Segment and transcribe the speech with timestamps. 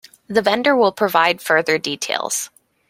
[0.27, 2.49] The vendor will provide further details.